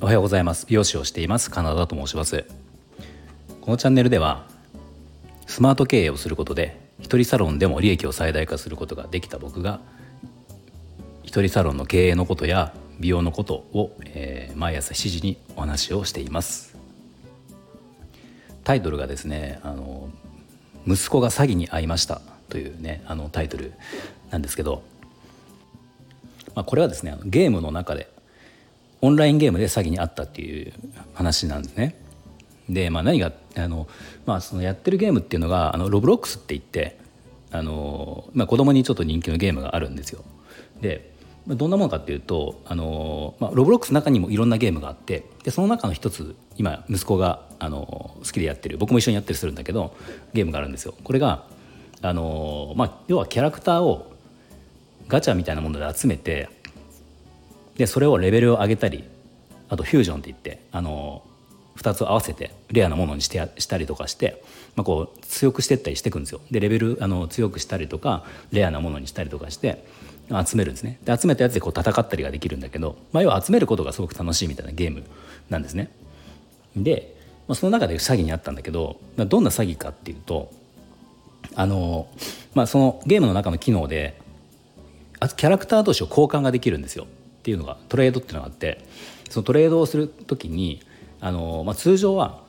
[0.00, 0.64] おはようございます。
[0.66, 1.50] 美容師をしています。
[1.50, 2.46] カナダと申します。
[3.60, 4.46] このチャンネルでは
[5.46, 9.80] スマート経営をすることで一人サロンでも利益を最大化することができた僕が
[11.22, 16.78] 一人サロンの経営のことや美容のことを、えー、毎朝7時にお話をしています。
[18.64, 20.08] タイトルがですねあの
[20.86, 23.74] 息子が詐欺に遭いましたというねあのタイトル。
[24.30, 24.82] なんですけど、
[26.54, 28.08] まあ、これはですねゲームの中で
[29.02, 30.72] オンラインゲームで詐欺に遭ったっていう
[31.14, 31.96] 話なんですね。
[32.68, 33.88] で、まあ、何があの、
[34.26, 36.98] まあ、そのやってるゲームっていうのがあのロブロックスって言って
[37.50, 40.24] あの、まあ、子供にちょっと人気のゲームがあるんですよ。
[40.80, 41.10] で
[41.46, 49.96] どんなものかっていうとあの、まあ、ロブロックスの中にもいろんなゲームがあってでその中の一つ今息子があの好きでやってる僕も一緒にやったりするんだけど
[50.34, 50.94] ゲームがあるんですよ。
[51.02, 51.46] これが
[52.02, 54.09] あの、まあ、要はキャラクターを
[55.10, 56.48] ガチャみたいなもので集めて
[57.76, 59.04] でそれをレベルを上げたり
[59.68, 61.22] あとフュージョンって言ってあの
[61.76, 64.42] 2つを合わせてレアなものにしてしたりとかして、
[64.76, 66.40] まあ、こう強くしていったりしていくんですよ。
[66.50, 69.84] でレベルあの強くしたりとかレアなものにしたりとかして
[70.46, 75.02] 集めるんですねで集めたやつでこう戦ったりができるんだけど、まあ、要は集めることがすごく楽しいみたいなゲーム
[75.48, 75.90] なんですね
[76.76, 77.16] で、
[77.48, 80.52] まあ、その中で詐欺にあったんだけどどんな詐欺かっていうと
[81.54, 82.08] あの、
[82.54, 84.20] まあ、そのゲームの中の機能で
[85.20, 88.84] あとキャラクター同士を交換ができるんですよっていうのがトレードっていうのがあって
[89.28, 90.82] そのトレードをする時に
[91.20, 92.42] あの、まあ、通常は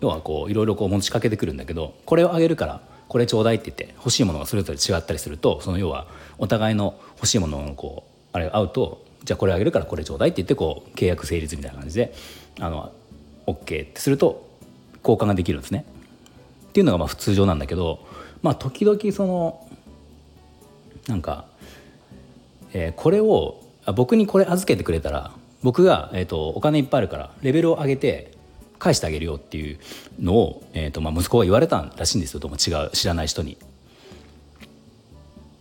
[0.00, 12.14] 要はこういろいろこう持ちかけてくるんだけどこれをあげるからこれちょうだいって言って欲しいものがそれぞれ違ったりするとその要はお互いの欲しいもののこうあれ合うとじゃあこれあげるからこれちょうだいって言ってこう契約成立みたいな感じで
[12.60, 12.92] あの
[13.46, 14.46] OK ってすると
[15.02, 15.84] 交換ができるんですね。
[16.68, 18.06] っていうのがまあ普通常なんだけど
[18.42, 19.68] まあ時々その
[21.08, 21.46] なんか、
[22.72, 23.62] えー、これを
[23.94, 28.32] 僕にこれ預けてくれたら僕が、えーと、お金いっぱいあるからレベルを上げて
[28.78, 29.78] 返してあげるよっていう
[30.20, 33.56] のを、えーとまあ、息子が言われたらしいんですよとも違う知らない人に。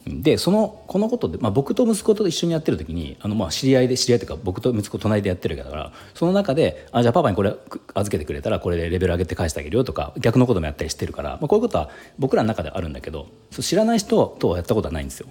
[0.09, 7.53] でそのこのことで、まあ、僕と息子と一緒にやってる時にあのまあ知り合いで知り合いというか僕と息子隣でやってるからその中であじゃあパパにこれ
[7.93, 15.27] 預けてくれたらこれでレベル上げて返してあげるよとか逆のこともやったりしてるから、まあ、こういうことは僕らの中ではあるんだけど知らない人とはやったことはないんですよ。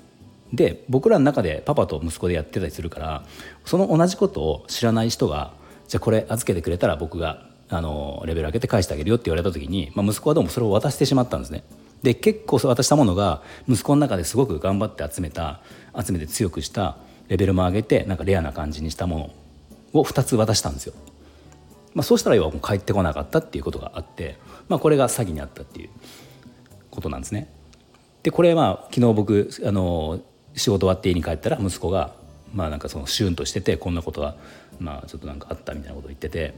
[0.53, 3.25] で僕らの中でパパと息子でやってたりするから
[3.65, 5.53] その同じことを知らない人が
[5.89, 11.65] じゃあこれ預けてくれたら僕があのレベル上げて返してあげるよって言われた時に、まあ、息子はどうもそれを渡してしまったんですね。
[12.03, 15.61] で結構渡したものが息子の中ですごく頑張って集めた
[15.99, 19.33] 集めて強くしたレベルも上げてなんかレアな感じにしたも
[19.93, 20.95] のを2つ渡したんですよ。
[21.95, 24.37] まあ、そうしたら要はもう帰ってこなかったっていうことがあって、
[24.69, 25.89] まあ、これが詐欺にあったっていう
[26.91, 27.51] ことなんですね。
[28.23, 30.21] でこれまあ昨日僕あの
[30.57, 32.15] 仕事終わって家に帰ったら息子が
[32.55, 34.37] まあなんかそのシュンとしててこんなことが
[34.81, 36.55] まあちょっとなんかあったみたいなことを言ってて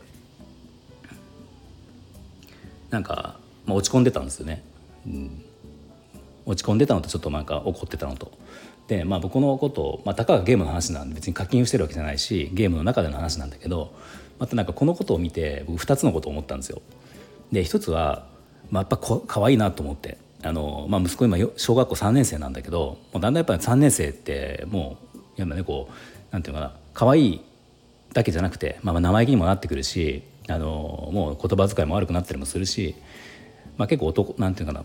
[2.90, 4.62] なんか、まあ、落ち込んでたんですよね、
[5.06, 5.42] うん、
[6.46, 8.32] 落ち込んでたのとちょっとなんか怒ってたのと。
[8.86, 13.92] でまあ僕のことを、まあ、たかがゲームの話なんで別に課金してるわけじゃないしゲームの中での話なんだけど
[14.38, 16.80] またなんかこのことを見て僕2つのことを思ったんですよ。
[17.52, 18.26] で一つは、
[18.70, 20.16] まあ、やっぱこ可愛いなと思って。
[20.42, 24.98] あの、まあ、息子今小学校3年生なんだけどもうだんだんやっぱり3年生っても
[25.36, 27.40] うやっぱねこうなんていうかな可愛い
[28.12, 32.94] だけじゃなくて、まあ、生意気にもなってくるしあのもう言葉遣いも悪くなったりもするし、
[33.76, 34.84] まあ、結構男なんていうかな、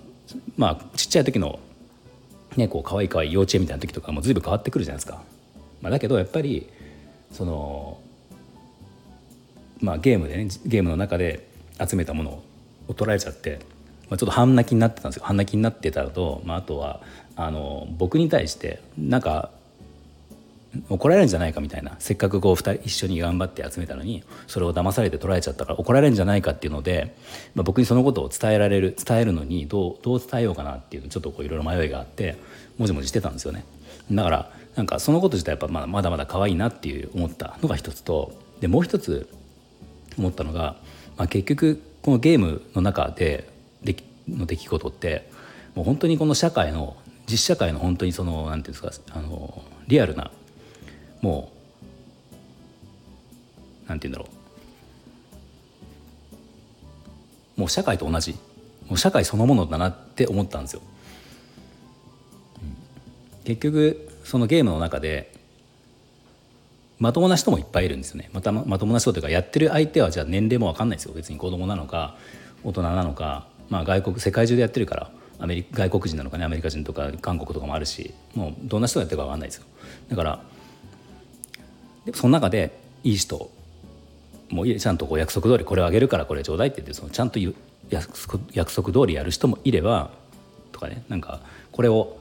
[0.58, 1.60] まあ、ちっちゃい時の、
[2.58, 5.24] ね、こう可愛い可愛い幼稚園みたいな時とかも随分変わってくるじゃないですか。
[5.82, 6.70] まあ、だけどやっぱり
[7.32, 7.98] その、
[9.80, 11.48] まあ、ゲームでねゲームの中で
[11.80, 12.44] 集めたもの
[12.88, 13.60] を取られちゃって
[14.14, 15.24] まあ、ちょっと半泣きになってたんですよ。
[15.26, 17.02] 半泣きになってたのと、まあ、あとは
[17.36, 19.50] あの僕に対してなんか
[20.88, 27.16] 怒られるんじゃないかみたいなせっかくこう2人一緒に頑張って集めたのにそれを騙されて取られちゃったから怒られるんじゃないかっていうので、
[27.56, 32.38] まあ、僕にそのことを伝えられる伝えるのにどうどう伝えようかなっていうのちょっといろいろ迷いがあって
[32.78, 33.66] もじもじしてたんですよね。
[34.12, 39.28] だからなんかそのこと自体やっぱまだまだまだ可愛いなっていう思ったのが一つとでもう一つ
[40.20, 40.76] 思ったのが、
[41.18, 43.52] まあ、結局このゲームの中で
[44.28, 45.30] の出来事って
[45.76, 46.96] もう本当にこの社会の
[47.28, 50.32] 実社会の本当にそのなんていうんですかあのリアルな
[51.22, 51.52] も
[53.86, 54.30] うなんて言うんだろ
[57.58, 57.60] う。
[57.60, 58.34] もう社会と同じ。
[58.88, 60.82] もう社会そのものだなって思ったんですよ。
[63.46, 65.34] 結局そのゲームの中で
[67.00, 68.30] まともな人もいっぱいいるんですよね。
[68.34, 71.14] またまともな人というかやってる相手はじゃあ年齢も分かんないですよ。
[71.14, 72.16] 別に子供なのか
[72.64, 73.48] 大人なのか。
[73.70, 79.66] まあ、外国世界中でやってるからアメリ外国人なのかねアメリカ人とか韓国とかもあるしもうどんな人がやってるか分かんないですよ。
[80.10, 80.44] だから
[82.06, 83.50] でその中でいい人
[84.50, 87.40] もうちゃんとこう約束通りこれをあげるからこれちょうだいって言ってそのちゃんと
[87.90, 90.12] 約束通りやる人もいれば
[90.72, 92.18] とかねなんかこれを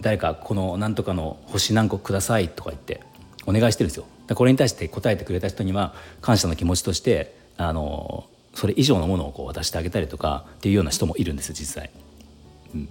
[0.00, 3.02] 誰かこの何とかの星何個くださいとか言って
[3.46, 4.06] お願いしてるんですよ。
[4.34, 11.90] これに対して答えてくれた人には感謝の気持ちとしてあのそれ以上のものをこう渡してあげたりとかっていうような人もいるんです実際、
[12.74, 12.88] うん、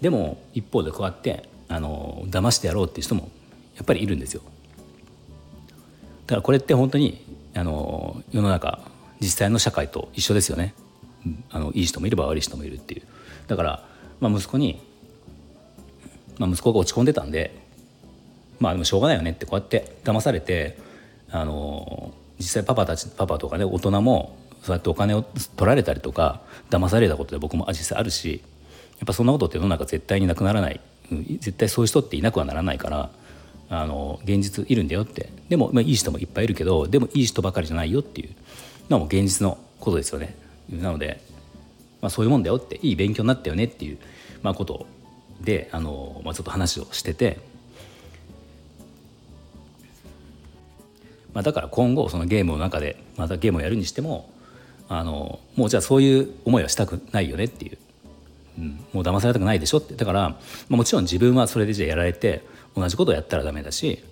[0.00, 3.30] でも一方でこうやってあの騙してやろうっていう人も
[3.76, 4.42] やっぱりいるんですよ。
[6.26, 7.24] だからこれって本当に
[7.54, 8.80] あの世の中
[9.20, 10.74] 実際の社会と一緒ですよね、
[11.24, 13.02] うん、あのいい人もいれば悪い人もいるっていう。
[13.46, 13.84] だから、
[14.20, 14.80] まあ、息子に、
[16.38, 17.56] まあ、息子が落ち込んでたんで
[18.58, 20.78] まあでもしょうがないよねってこうやって騙されて
[21.30, 24.36] あの実際パパたちパパとかね大人も
[24.66, 26.40] そうやってお金を取られたりとか
[26.70, 28.42] 騙されたことで僕も実際あるし
[28.98, 30.80] やっぱそんなことって世の中絶対になくならない。
[31.38, 33.10] 絶対そういう人っていなくはならないから
[33.68, 35.30] あの現実いるんだよって。
[35.48, 38.30] でも、まあ、いい人もいっぱいいるけどでもいい人ばかりじゃないよっていう。
[38.88, 40.34] のもう現実のことですよね。
[40.68, 41.20] なので、
[42.00, 43.98] まあ、そういうもんだよっていい勉強になったよねっていう、
[44.42, 44.86] まあ、こと
[45.40, 47.38] であの、まあ、ちょっと話をしてて。
[51.34, 54.30] まあ、だから今後そのゲームの中でまたゲームをやるにしても
[54.88, 57.78] あのもうじゃあそういう思いはしたくないよねっていう、
[58.58, 59.94] うん、もう騙されたくないでしょって。
[59.94, 60.38] だから、ま
[60.72, 62.44] あ、もちろん自分はそれでじゃあやられて
[62.76, 64.02] 同じことをやったらダメだし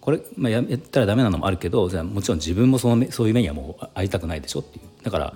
[0.00, 5.04] これ、まあ、やったらダメなのもあるけどじゃあもちろん自分もそのそういう目にはもう会いたくないでしょっていう。
[5.04, 5.34] だから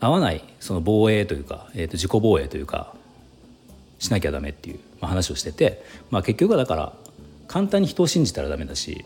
[0.00, 2.94] 合わないその防衛というか、えー、と自己防衛というか
[3.98, 6.92] しなきゃダメっていう、まあ、話をしてて、まあ、結局はだから
[7.46, 9.04] 簡単に人を信じたらダメだし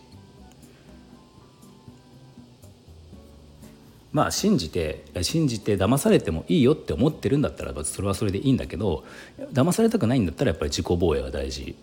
[4.13, 9.05] まあ信じて信じて騙されてもいいよって思ってるんだったらそれはそれでいいんだけど
[9.53, 11.77] 騙されたくないんだったらやっぱり自己防衛が大事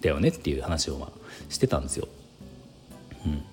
[0.00, 1.10] だよねっていう話をまあ
[1.48, 2.08] してたんですよ。
[3.26, 3.44] うん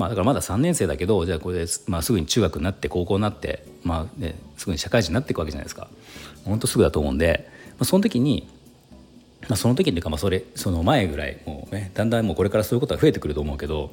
[0.00, 5.88] まあ、だからまだ3年生だけどじゃあこれで、まあ、すぐに中学になって高校になって、まあね、すぐに社会人になっていくわけじゃないですか
[6.46, 8.48] 本当すぐだと思うんで、まあ、その時に
[9.48, 13.86] まあ、その時っていうかまあそれその前ぐらいもうねだんだんもうこれからそういうことは増えてくると思うけどや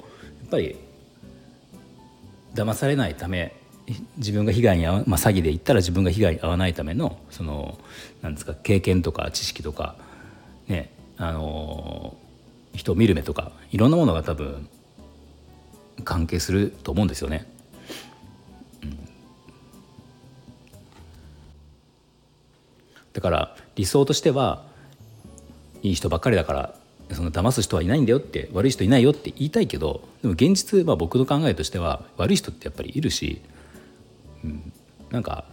[0.46, 0.76] っぱり
[2.54, 3.56] 騙されないため
[4.18, 7.80] 自分が被害に遭わ、まあ、詐欺で言ったら自分が被害に遭わないためのその
[8.22, 9.96] なんですか経験とか知識とか
[10.68, 12.18] ねあの
[12.74, 14.68] 人を見る目とかいろんなものが多分
[16.04, 17.52] 関係すると思うんですよね。
[23.14, 24.64] だから理想としては
[25.88, 26.74] いい人ばっかりだから
[27.16, 33.42] その騙す人はいないんだよって悪い人いないよって言いたいけどでも現実は僕の考えとしては悪い人ってやっぱりいるし、
[34.44, 34.74] うん、
[35.10, 35.46] なんか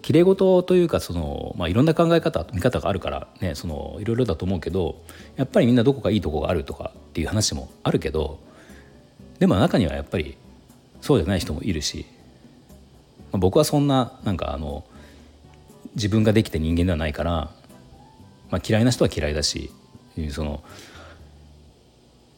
[0.00, 5.02] きれい事というかその、まあ、いろんな考え方見方があるからねそのいろいろだと思うけど
[5.36, 8.38] やっぱりみんなどこかいいとこがあるとかっていう話もあるけど
[9.38, 10.36] でも中にはやっぱり
[11.00, 12.06] そうじゃない人もいるし、
[13.32, 14.84] まあ、僕はそんななんかあの
[15.94, 17.50] 自分ができた人間ではないから
[18.52, 19.72] まあ、嫌いな人は嫌いだし
[20.30, 20.62] その、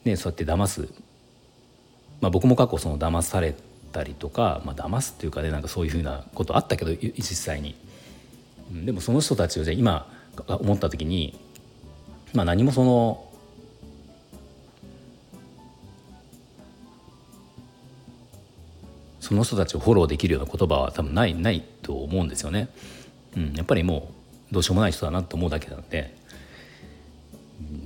[0.04, 0.88] ね、そうやって騙す、
[2.20, 3.54] まあ、僕も過去その騙され
[3.92, 7.74] たりとか、まあ、騙すっていうかねなんかそういうふうなことあったけど実際に。
[8.72, 10.10] でもその人たちをじゃ今
[10.48, 11.38] 思った時に、
[12.32, 13.30] まあ、何もその
[19.20, 22.68] その人たちをフォローできるような言葉は多分ないないと思うんですよね。
[23.36, 24.13] うん、やっぱりもう
[24.50, 26.16] どうしようもない人だなと思うだけなので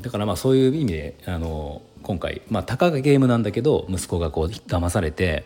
[0.01, 5.45] だからまあそういう意味であの今回、まあ、たかがゲームなんだけど息子がこう騙されて、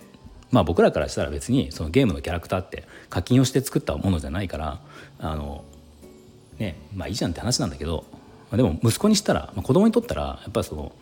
[0.50, 4.80] まあ、僕らからしたら別にそのゲームのキャラクターって課金をして作ったものじゃないから
[5.18, 5.64] あの
[6.58, 8.04] ねまあいいじゃんって話なんだけど
[8.52, 10.92] でも息子にしたら、まあ、子供にとったらやっぱその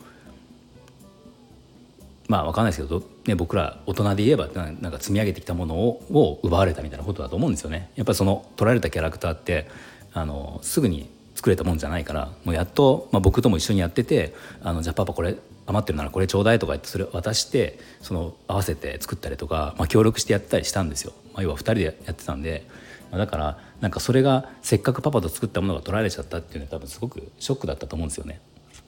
[2.28, 7.90] まあ分かんないですけど、ね、僕ら大人で言えばなんか積み上げてきたものをを奪われたみたいなことだと思うんですよね。
[7.96, 9.68] やっぱその取られたキャラクターって
[10.12, 15.36] あのすぐに作れたもんじゃないからもうやっと、まあ、僕とも一緒にやってて「あのじゃあパパこれ
[15.66, 21.12] 余ってるならこれちょうだい」とか言ってそれ渡してその合わせて作ったりとか、まあ、協力してやってたりしたんですよ。
[21.32, 22.66] まあ、要は2人でやってたんで、
[23.10, 28.40] まあ、だからなんかそれがせっかくパパと作ったものが取られちゃったっていうのは多分すごくショックだったと思うんですよね。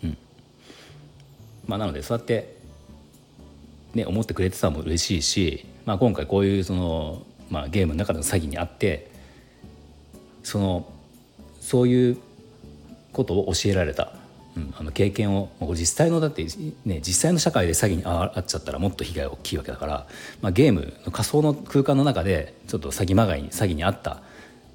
[0.05, 0.17] うん
[1.67, 2.57] まあ、なのでそうやって、
[3.95, 9.11] ね、思ってくれてたのも嬉しいし、まあ、今回こういうその、まあ、ゲームの中での詐欺にあって
[10.43, 10.92] その
[11.63, 12.19] そういう
[13.13, 14.13] ことを教えられた
[14.57, 16.45] うん、あの経験を実際のだって、
[16.85, 20.07] ね、実際の社会で詐欺に遭っちゃったらもっと被害大きいわけだから、
[20.43, 24.23] まあ、ゲームの仮想の空間の中でちょっと詐欺まがいに詐欺に遭った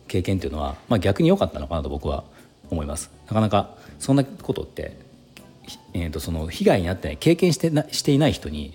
[0.07, 2.23] 経験っていうのは、まあ、逆に良かったのかなと僕は
[2.69, 3.11] 思います。
[3.27, 4.97] なかなかそんなことって、
[5.93, 8.73] えー、とその被害に遭ってない経験してなしていない人に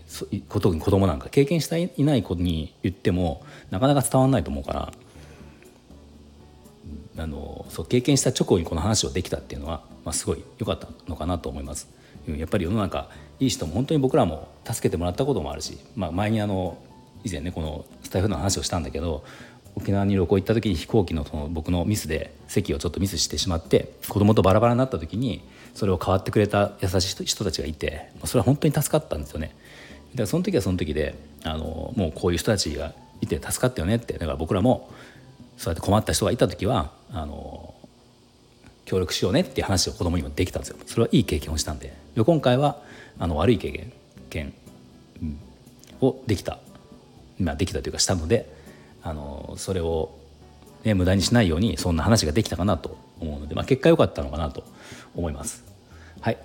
[0.49, 4.92] ことに子供なんか経験していない子に言ってもなかなか伝わらないと思うから
[7.16, 11.88] あのそう経験した直後にこの話をできたっていうのは、まあ、すごい良かったのかなと思います。
[12.26, 13.09] やっぱり世の中
[13.40, 16.78] いい人も本当に僕らも助けてもらったこともあるし、まあ、前にあの
[17.25, 19.25] 以前ねこのスタイフの話をしたんだけど
[19.75, 25.42] 沖縄に旅行行った時に飛行機のその僕のミスで席をちょっとミスしてしまって子供とバラバラになった時に
[25.75, 29.54] それを代わってくれた優しい人たちがいてそれは本当に助かったんですよね。
[30.12, 32.92] だからその時はその時であのもうこういう人たちが
[33.23, 34.90] いて助かったよねってだから僕らも
[35.62, 37.73] そうやって困った人がいた時はあの
[38.85, 42.83] 協力しようねっていう話を子供にもできたんですよそれはいい経験をしたんで今回は
[43.21, 43.71] あの悪い経
[44.28, 44.52] 験、
[46.00, 46.59] をできた、
[47.38, 48.52] まあ、できたというかしたので
[49.04, 50.19] あのそれを、
[50.83, 54.64] ね、無駄にしないようにそんな話ができたかなと思うので、まあ、結果良かったのかなと
[55.14, 55.62] 思います。
[56.21, 56.38] はい、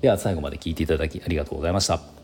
[0.00, 2.21] では最後まで聞いていただきありがとうございました。